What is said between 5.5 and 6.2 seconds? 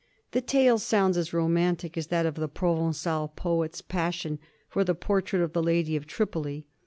the Lady of